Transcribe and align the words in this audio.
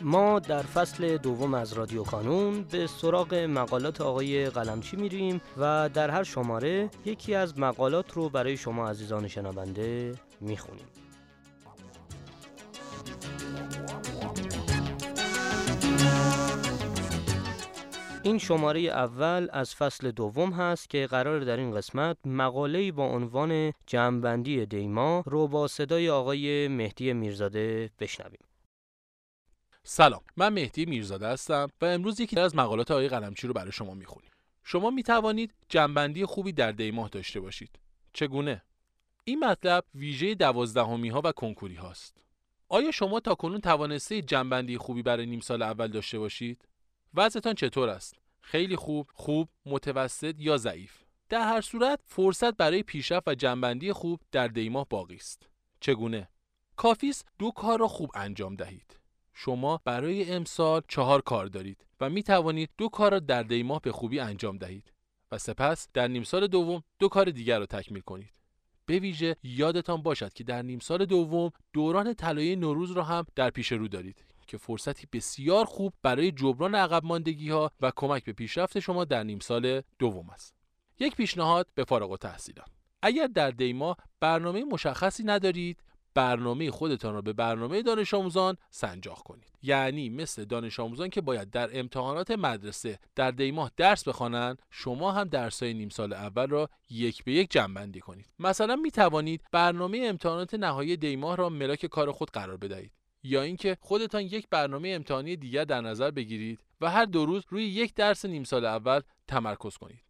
ما 0.00 0.38
در 0.38 0.62
فصل 0.62 1.16
دوم 1.16 1.54
از 1.54 1.72
رادیو 1.72 2.02
کانون 2.02 2.62
به 2.62 2.86
سراغ 2.86 3.34
مقالات 3.34 4.00
آقای 4.00 4.50
قلمچی 4.50 4.96
میریم 4.96 5.40
و 5.58 5.90
در 5.94 6.10
هر 6.10 6.22
شماره 6.22 6.90
یکی 7.04 7.34
از 7.34 7.58
مقالات 7.58 8.12
رو 8.12 8.28
برای 8.28 8.56
شما 8.56 8.88
عزیزان 8.88 9.28
شنونده 9.28 10.14
می‌خونیم 10.40 10.86
این 18.22 18.38
شماره 18.38 18.80
اول 18.80 19.48
از 19.52 19.74
فصل 19.74 20.10
دوم 20.10 20.52
هست 20.52 20.90
که 20.90 21.06
قرار 21.06 21.40
در 21.40 21.56
این 21.56 21.74
قسمت 21.74 22.16
مقاله 22.24 22.92
با 22.92 23.06
عنوان 23.06 23.72
جمعبندی 23.86 24.66
دیما 24.66 25.22
رو 25.26 25.48
با 25.48 25.68
صدای 25.68 26.10
آقای 26.10 26.68
مهدی 26.68 27.12
میرزاده 27.12 27.90
بشنویم. 28.00 28.40
سلام 29.88 30.20
من 30.36 30.52
مهدی 30.52 30.84
میرزاده 30.84 31.28
هستم 31.28 31.68
و 31.80 31.84
امروز 31.84 32.20
یکی 32.20 32.40
از 32.40 32.56
مقالات 32.56 32.90
آقای 32.90 33.08
قلمچی 33.08 33.46
رو 33.46 33.52
برای 33.52 33.72
شما 33.72 33.94
می‌خونیم. 33.94 34.30
شما 34.64 34.90
می 34.90 35.02
توانید 35.02 35.54
جنبندی 35.68 36.24
خوبی 36.24 36.52
در 36.52 36.72
دیماه 36.72 37.08
داشته 37.08 37.40
باشید. 37.40 37.78
چگونه؟ 38.12 38.62
این 39.24 39.44
مطلب 39.44 39.84
ویژه 39.94 40.34
دوازدهمی 40.34 41.08
ها 41.08 41.22
و 41.24 41.32
کنکوری 41.32 41.74
هاست. 41.74 42.16
آیا 42.68 42.90
شما 42.90 43.20
تا 43.20 43.34
کنون 43.34 43.60
توانسته 43.60 44.22
جنبندی 44.22 44.78
خوبی 44.78 45.02
برای 45.02 45.26
نیم 45.26 45.40
سال 45.40 45.62
اول 45.62 45.88
داشته 45.88 46.18
باشید؟ 46.18 46.68
وضعتان 47.14 47.54
چطور 47.54 47.88
است؟ 47.88 48.14
خیلی 48.40 48.76
خوب 48.76 49.10
خوب 49.14 49.48
متوسط 49.66 50.34
یا 50.38 50.56
ضعیف؟ 50.56 51.02
در 51.28 51.48
هر 51.48 51.60
صورت 51.60 52.00
فرصت 52.04 52.56
برای 52.56 52.82
پیشرفت 52.82 53.28
و 53.28 53.34
جنبندی 53.34 53.92
خوب 53.92 54.20
در 54.32 54.48
دیماه 54.48 54.86
باقی 54.90 55.16
است. 55.16 55.48
چگونه؟ 55.80 56.28
کافی 56.76 57.14
دو 57.38 57.50
کار 57.50 57.78
را 57.78 57.88
خوب 57.88 58.10
انجام 58.14 58.56
دهید. 58.56 59.05
شما 59.38 59.80
برای 59.84 60.32
امسال 60.32 60.82
چهار 60.88 61.22
کار 61.22 61.46
دارید 61.46 61.86
و 62.00 62.10
می 62.10 62.22
توانید 62.22 62.70
دو 62.78 62.88
کار 62.88 63.12
را 63.12 63.18
در 63.18 63.42
دی 63.42 63.62
ماه 63.62 63.80
به 63.80 63.92
خوبی 63.92 64.20
انجام 64.20 64.58
دهید 64.58 64.92
و 65.32 65.38
سپس 65.38 65.88
در 65.94 66.08
نیم 66.08 66.22
سال 66.22 66.46
دوم 66.46 66.82
دو 66.98 67.08
کار 67.08 67.30
دیگر 67.30 67.58
را 67.58 67.66
تکمیل 67.66 68.02
کنید. 68.02 68.32
به 68.86 68.98
ویژه 68.98 69.36
یادتان 69.42 70.02
باشد 70.02 70.32
که 70.32 70.44
در 70.44 70.62
نیم 70.62 70.78
سال 70.78 71.04
دوم 71.04 71.50
دوران 71.72 72.14
طلایی 72.14 72.56
نوروز 72.56 72.92
را 72.92 73.02
هم 73.04 73.26
در 73.34 73.50
پیش 73.50 73.72
رو 73.72 73.88
دارید 73.88 74.24
که 74.46 74.58
فرصتی 74.58 75.08
بسیار 75.12 75.64
خوب 75.64 75.92
برای 76.02 76.32
جبران 76.32 76.74
عقب 76.74 77.04
ماندگی 77.04 77.50
ها 77.50 77.70
و 77.80 77.92
کمک 77.96 78.24
به 78.24 78.32
پیشرفت 78.32 78.78
شما 78.78 79.04
در 79.04 79.22
نیم 79.22 79.38
سال 79.38 79.82
دوم 79.98 80.30
است. 80.30 80.54
یک 80.98 81.16
پیشنهاد 81.16 81.66
به 81.74 81.84
فارغ 81.84 82.10
التحصیلان 82.10 82.66
اگر 83.02 83.26
در 83.26 83.50
دیما 83.50 83.96
برنامه 84.20 84.64
مشخصی 84.64 85.24
ندارید 85.24 85.82
برنامه 86.16 86.70
خودتان 86.70 87.14
را 87.14 87.22
به 87.22 87.32
برنامه 87.32 87.82
دانش 87.82 88.14
آموزان 88.14 88.56
سنجاق 88.70 89.18
کنید. 89.18 89.52
یعنی 89.62 90.08
مثل 90.08 90.44
دانش 90.44 90.80
آموزان 90.80 91.10
که 91.10 91.20
باید 91.20 91.50
در 91.50 91.78
امتحانات 91.78 92.30
مدرسه 92.30 92.98
در 93.14 93.30
دیماه 93.30 93.70
درس 93.76 94.08
بخوانند 94.08 94.62
شما 94.70 95.12
هم 95.12 95.24
درسهای 95.28 95.74
نیم 95.74 95.88
سال 95.88 96.12
اول 96.12 96.46
را 96.46 96.70
یک 96.90 97.24
به 97.24 97.32
یک 97.32 97.50
جمع 97.50 97.86
کنید. 98.00 98.26
مثلا 98.38 98.76
می 98.76 98.90
توانید 98.90 99.42
برنامه 99.52 100.02
امتحانات 100.04 100.54
نهایی 100.54 100.96
دیماه 100.96 101.36
را 101.36 101.48
ملاک 101.48 101.86
کار 101.86 102.12
خود 102.12 102.30
قرار 102.30 102.56
بدهید. 102.56 102.92
یا 103.22 103.42
اینکه 103.42 103.76
خودتان 103.80 104.22
یک 104.22 104.46
برنامه 104.50 104.88
امتحانی 104.88 105.36
دیگر 105.36 105.64
در 105.64 105.80
نظر 105.80 106.10
بگیرید 106.10 106.60
و 106.80 106.90
هر 106.90 107.04
دو 107.04 107.26
روز 107.26 107.42
روی 107.48 107.64
یک 107.64 107.94
درس 107.94 108.24
نیم 108.24 108.44
سال 108.44 108.64
اول 108.64 109.00
تمرکز 109.28 109.76
کنید. 109.76 110.04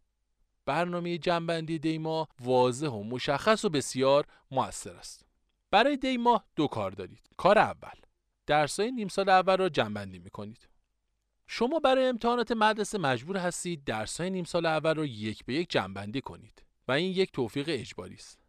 برنامه 0.65 1.17
جنبندی 1.17 1.79
دیما 1.79 2.27
واضح 2.39 2.87
و 2.87 3.03
مشخص 3.03 3.65
و 3.65 3.69
بسیار 3.69 4.25
موثر 4.51 4.95
است. 4.95 5.26
برای 5.71 5.97
دی 5.97 6.17
ماه 6.17 6.45
دو 6.55 6.67
کار 6.67 6.91
دارید. 6.91 7.29
کار 7.37 7.57
اول 7.57 7.99
درسای 8.45 8.91
نیم 8.91 9.07
سال 9.07 9.29
اول 9.29 9.57
را 9.57 9.69
جنبندی 9.69 10.19
می 10.19 10.29
کنید 10.29 10.69
شما 11.47 11.79
برای 11.79 12.05
امتحانات 12.05 12.51
مدرسه 12.51 12.97
مجبور 12.97 13.37
هستید 13.37 13.83
درسای 13.83 14.29
نیم 14.29 14.43
سال 14.43 14.65
اول 14.65 14.95
را 14.95 15.05
یک 15.05 15.45
به 15.45 15.53
یک 15.53 15.69
جنبندی 15.69 16.21
کنید 16.21 16.63
و 16.87 16.91
این 16.91 17.11
یک 17.11 17.31
توفیق 17.31 17.65
اجباری 17.69 18.15
است. 18.15 18.39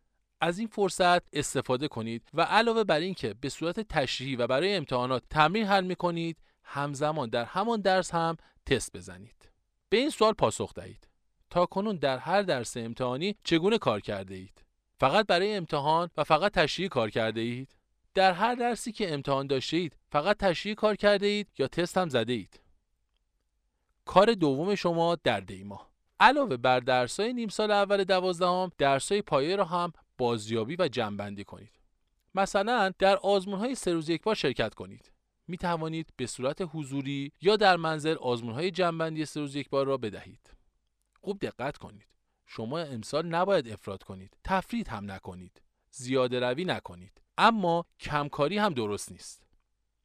از 0.40 0.58
این 0.58 0.68
فرصت 0.68 1.34
استفاده 1.34 1.88
کنید 1.88 2.28
و 2.34 2.42
علاوه 2.42 2.84
بر 2.84 3.00
اینکه 3.00 3.34
به 3.34 3.48
صورت 3.48 3.80
تشریحی 3.80 4.36
و 4.36 4.46
برای 4.46 4.74
امتحانات 4.74 5.22
تمرین 5.30 5.66
حل 5.66 5.84
می 5.84 5.96
کنید 5.96 6.38
همزمان 6.62 7.28
در 7.28 7.44
همان 7.44 7.80
درس 7.80 8.14
هم 8.14 8.36
تست 8.66 8.96
بزنید. 8.96 9.50
به 9.88 9.96
این 9.96 10.10
سوال 10.10 10.32
پاسخ 10.32 10.74
دهید. 10.74 11.08
تا 11.50 11.66
کنون 11.66 11.96
در 11.96 12.18
هر 12.18 12.42
درس 12.42 12.76
امتحانی 12.76 13.36
چگونه 13.44 13.78
کار 13.78 14.00
کرده 14.00 14.34
اید 14.34 14.64
فقط 15.00 15.26
برای 15.26 15.54
امتحان 15.54 16.10
و 16.16 16.24
فقط 16.24 16.52
تشریح 16.52 16.88
کار 16.88 17.10
کرده 17.10 17.40
اید؟ 17.40 17.76
در 18.14 18.32
هر 18.32 18.54
درسی 18.54 18.92
که 18.92 19.14
امتحان 19.14 19.46
داشته 19.46 19.76
اید 19.76 19.96
فقط 20.12 20.36
تشریح 20.36 20.74
کار 20.74 20.96
کرده 20.96 21.26
اید 21.26 21.48
یا 21.58 21.68
تست 21.68 21.98
هم 21.98 22.08
زده 22.08 22.32
اید؟ 22.32 22.60
کار 24.04 24.34
دوم 24.34 24.74
شما 24.74 25.16
در 25.24 25.40
دیما 25.40 25.88
علاوه 26.20 26.56
بر 26.56 26.80
درسای 26.80 27.32
نیم 27.32 27.48
سال 27.48 27.70
اول 27.70 28.04
دوازدهم 28.04 28.72
درسای 28.78 29.22
پایه 29.22 29.56
را 29.56 29.64
هم 29.64 29.92
بازیابی 30.18 30.76
و 30.78 30.88
جنبندی 30.88 31.44
کنید. 31.44 31.78
مثلا 32.34 32.92
در 32.98 33.16
آزمون 33.16 33.58
های 33.58 33.74
سه 33.74 33.92
روز 33.92 34.08
یک 34.08 34.22
بار 34.22 34.34
شرکت 34.34 34.74
کنید. 34.74 35.12
می 35.48 35.56
توانید 35.56 36.08
به 36.16 36.26
صورت 36.26 36.58
حضوری 36.72 37.32
یا 37.40 37.56
در 37.56 37.76
منزل 37.76 38.14
آزمون 38.14 38.54
های 38.54 38.70
جنبندی 38.70 39.24
سه 39.24 39.40
روز 39.40 39.56
یک 39.56 39.70
بار 39.70 39.86
را 39.86 39.96
بدهید. 39.96 40.50
خوب 41.20 41.38
دقت 41.38 41.76
کنید. 41.76 42.17
شما 42.50 42.78
امسال 42.78 43.26
نباید 43.26 43.68
افراد 43.68 44.02
کنید. 44.02 44.36
تفرید 44.44 44.88
هم 44.88 45.10
نکنید. 45.10 45.62
زیاده 45.90 46.40
روی 46.40 46.64
نکنید. 46.64 47.20
اما 47.38 47.84
کمکاری 48.00 48.58
هم 48.58 48.74
درست 48.74 49.12
نیست. 49.12 49.42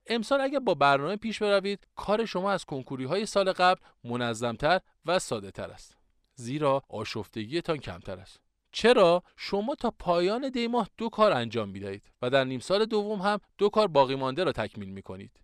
امسال 0.08 0.42
اگر 0.42 0.60
با 0.60 0.74
برنامه 0.74 1.16
پیش 1.16 1.42
بروید 1.42 1.88
کار 1.96 2.26
شما 2.26 2.52
از 2.52 2.66
کنکوری 2.66 3.06
های 3.06 3.26
سال 3.26 3.52
قبل 3.52 3.82
منظمتر 4.04 4.82
و 5.06 5.20
ساده 5.20 5.52
تر 5.52 5.72
است. 5.72 5.98
زیرا 6.36 6.82
آشفتگیتان 6.90 7.78
کمتر 7.78 8.20
است. 8.20 8.40
چرا؟ 8.72 9.24
شما 9.38 9.76
تا 9.76 9.92
پایان 9.92 10.50
دی 10.50 10.68
ماه 10.68 10.90
دو 10.98 11.10
کار 11.10 11.32
انجام 11.32 11.70
می‌دهید 11.70 12.12
و 12.22 12.30
در 12.30 12.44
نیم 12.44 12.60
سال 12.60 12.86
دوم 12.86 13.22
هم 13.22 13.40
دو 13.58 13.70
کار 13.70 13.88
باقی 13.88 14.16
مانده 14.16 14.44
را 14.44 14.52
تکمیل 14.52 14.90
می 14.90 15.02
کنید 15.02 15.40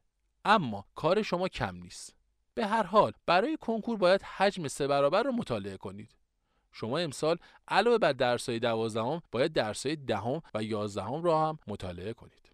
اما 0.46 0.86
کار 0.96 1.22
شما 1.22 1.48
کم 1.48 1.76
نیست. 1.76 2.16
به 2.54 2.68
هر 2.68 2.84
حال 2.84 3.14
برای 3.26 3.58
کنکور 3.58 3.98
باید 3.98 4.22
حجم 4.22 4.68
سه 4.68 4.88
برابر 4.88 5.24
را 5.24 5.31
مطالعه 5.31 5.78
کنید. 5.78 6.19
شما 6.79 6.97
امسال 6.97 7.38
علاوه 7.67 7.97
بر 7.97 8.12
درسهای 8.12 8.59
دوازدهم 8.59 9.22
باید 9.31 9.53
درسهای 9.53 9.95
دهم 9.95 10.41
و 10.53 10.63
یازدهم 10.63 11.23
را 11.23 11.47
هم 11.47 11.59
مطالعه 11.67 12.13
کنید. 12.13 12.51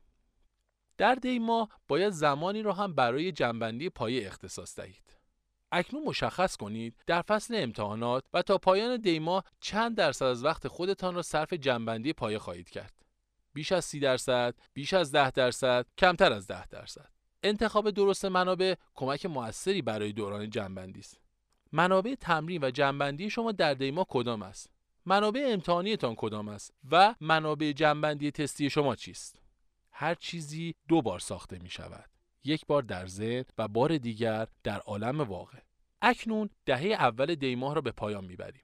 در 0.98 1.16
دی 1.16 1.40
ماه 1.40 1.70
باید 1.88 2.10
زمانی 2.10 2.62
را 2.62 2.74
هم 2.74 2.96
برای 2.96 3.32
جنبندی 3.32 3.90
پایه 3.90 4.28
اختصاص 4.28 4.80
دهید. 4.80 5.18
اکنون 5.72 6.04
مشخص 6.04 6.58
کنید 6.58 6.96
در 7.06 7.22
فصل 7.22 7.56
امتحانات 7.58 8.24
و 8.34 8.42
تا 8.42 8.58
پایان 8.58 8.98
دی 8.98 9.20
ماه 9.20 9.44
چند 9.60 9.98
درصد 9.98 10.26
از 10.26 10.44
وقت 10.44 10.68
خودتان 10.68 11.16
را 11.16 11.22
صرف 11.22 11.54
جنبندی 11.54 12.14
پایه 12.14 12.40
خواهید 12.40 12.70
کرد. 12.70 12.94
بیش 13.54 13.72
از 13.72 13.86
سی 13.86 14.00
درصد 14.00 14.56
بیش 14.74 14.94
از 14.94 15.12
ده 15.12 15.32
درصد 15.32 15.86
کمتر 15.98 16.34
از 16.34 16.48
ده 16.48 16.68
درصد. 16.68 17.10
انتخاب 17.44 17.92
درست 17.92 18.26
منابع 18.26 18.76
کمک 18.96 19.26
موثری 19.26 19.82
برای 19.82 20.14
دوران 20.14 20.50
جنبندی 20.50 21.00
است. 21.00 21.25
منابع 21.76 22.16
تمرین 22.16 22.64
و 22.64 22.72
جنبندی 22.72 23.30
شما 23.30 23.52
در 23.52 23.74
دیما 23.74 24.06
کدام 24.10 24.42
است؟ 24.42 24.70
منابع 25.06 25.48
امتحانیتان 25.48 26.16
کدام 26.16 26.50
است 26.50 26.74
و 26.92 27.16
منابع 27.22 27.72
جنبندی 27.72 28.32
تستی 28.32 28.70
شما 28.70 28.96
چیست؟ 28.96 29.42
هر 29.92 30.16
چیزی 30.16 30.76
دو 30.88 31.02
بار 31.02 31.20
ساخته 31.20 31.60
می 31.60 31.70
شود. 31.70 32.10
یک 32.44 32.66
بار 32.66 32.82
در 32.82 33.08
ذهن 33.08 33.46
و 33.58 33.68
بار 33.68 33.98
دیگر 33.98 34.48
در 34.64 34.80
عالم 34.80 35.22
واقع. 35.22 35.58
اکنون 36.02 36.50
دهه 36.66 36.86
اول 36.86 37.36
دیماه 37.36 37.76
را 37.76 37.82
به 37.82 37.92
پایان 37.92 38.26
می‌بریم 38.26 38.64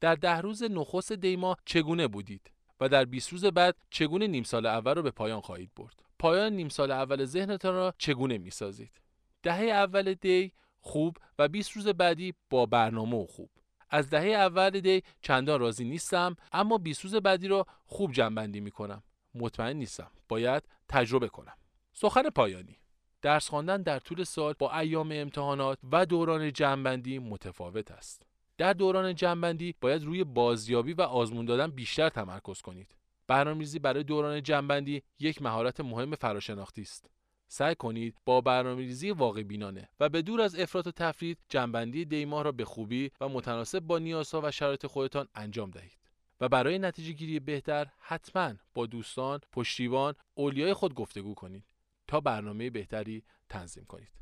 در 0.00 0.14
ده 0.14 0.40
روز 0.40 0.62
نخست 0.62 1.12
دیماه 1.12 1.58
چگونه 1.64 2.08
بودید؟ 2.08 2.50
و 2.80 2.88
در 2.88 3.04
20 3.04 3.32
روز 3.32 3.44
بعد 3.44 3.76
چگونه 3.90 4.26
نیم 4.26 4.42
سال 4.42 4.66
اول 4.66 4.94
را 4.94 5.02
به 5.02 5.10
پایان 5.10 5.40
خواهید 5.40 5.70
برد؟ 5.76 6.02
پایان 6.18 6.52
نیم 6.52 6.68
سال 6.68 6.90
اول 6.90 7.24
ذهنتان 7.24 7.74
را 7.74 7.94
چگونه 7.98 8.38
می‌سازید 8.38 9.00
دهه 9.42 9.64
اول 9.64 10.14
دی 10.14 10.52
خوب 10.82 11.16
و 11.38 11.48
20 11.48 11.72
روز 11.72 11.88
بعدی 11.88 12.34
با 12.50 12.66
برنامه 12.66 13.16
و 13.16 13.26
خوب. 13.26 13.50
از 13.90 14.10
دهه 14.10 14.24
اول 14.24 14.70
دی 14.70 15.02
چندان 15.20 15.60
راضی 15.60 15.84
نیستم 15.84 16.36
اما 16.52 16.78
بیسوز 16.78 17.14
بعدی 17.14 17.48
رو 17.48 17.64
خوب 17.86 18.12
جنبندی 18.12 18.60
می‌کنم. 18.60 19.02
مطمئن 19.34 19.76
نیستم. 19.76 20.10
باید 20.28 20.62
تجربه 20.88 21.28
کنم. 21.28 21.56
سخن 21.92 22.30
پایانی. 22.30 22.76
درس 23.22 23.48
خواندن 23.48 23.82
در 23.82 23.98
طول 23.98 24.24
سال 24.24 24.54
با 24.58 24.78
ایام 24.78 25.10
امتحانات 25.12 25.78
و 25.92 26.06
دوران 26.06 26.52
جنبندی 26.52 27.18
متفاوت 27.18 27.90
است. 27.90 28.26
در 28.58 28.72
دوران 28.72 29.14
جنبندی 29.14 29.74
باید 29.80 30.04
روی 30.04 30.24
بازیابی 30.24 30.92
و 30.92 31.02
آزمون 31.02 31.44
دادن 31.44 31.70
بیشتر 31.70 32.08
تمرکز 32.08 32.60
کنید. 32.60 32.94
برنامه‌ریزی 33.26 33.78
برای 33.78 34.04
دوران 34.04 34.42
جنبندی 34.42 35.02
یک 35.18 35.42
مهارت 35.42 35.80
مهم 35.80 36.14
فراشناختی 36.14 36.82
است. 36.82 37.10
سعی 37.54 37.74
کنید 37.74 38.16
با 38.24 38.40
برنامه‌ریزی 38.40 39.10
واقع 39.10 39.42
بینانه 39.42 39.88
و 40.00 40.08
به 40.08 40.22
دور 40.22 40.40
از 40.40 40.58
افراط 40.58 40.86
و 40.86 40.90
تفرید 40.90 41.38
جنبندی 41.48 42.04
دیماه 42.04 42.44
را 42.44 42.52
به 42.52 42.64
خوبی 42.64 43.10
و 43.20 43.28
متناسب 43.28 43.80
با 43.80 43.98
نیازها 43.98 44.40
و 44.44 44.50
شرایط 44.50 44.86
خودتان 44.86 45.28
انجام 45.34 45.70
دهید 45.70 45.98
و 46.40 46.48
برای 46.48 46.78
نتیجه 46.78 47.12
گیری 47.12 47.40
بهتر 47.40 47.86
حتما 47.98 48.54
با 48.74 48.86
دوستان، 48.86 49.40
پشتیبان، 49.52 50.14
اولیای 50.34 50.74
خود 50.74 50.94
گفتگو 50.94 51.34
کنید 51.34 51.64
تا 52.06 52.20
برنامه 52.20 52.70
بهتری 52.70 53.22
تنظیم 53.48 53.84
کنید. 53.84 54.12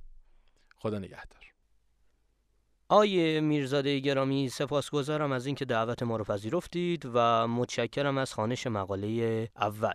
خدا 0.77 0.99
نگهدار. 0.99 1.43
آیه 2.89 3.41
میرزاده 3.41 3.99
گرامی 3.99 4.49
سپاسگزارم 4.49 5.33
از 5.33 5.47
اینکه 5.47 5.65
دعوت 5.65 6.03
ما 6.03 6.17
رو 6.17 6.25
پذیرفتید 6.25 7.11
و 7.15 7.49
متشکرم 7.49 8.19
از 8.19 8.35
خانش 8.35 8.67
مقاله 8.67 9.49
اول. 9.57 9.95